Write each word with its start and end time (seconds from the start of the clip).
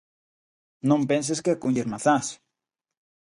Non 0.89 1.01
penses 1.09 1.41
que 1.43 1.51
é 1.55 1.59
coller 1.63 1.87
mazás. 1.93 2.27